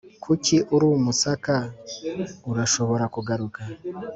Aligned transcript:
kuki 0.23 0.55
uri 0.73 0.85
umusaka, 0.97 1.55
urashobora 2.51 3.05
kugaruka. 3.15 3.59